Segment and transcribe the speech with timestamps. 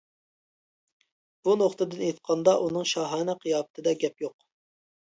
[1.47, 4.41] بۇ نۇقتىدىن ئېيتقاندا ئۇنىڭ شاھانە قىياپىتىدە گەپ يوق.